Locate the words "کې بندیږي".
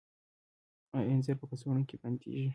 1.89-2.47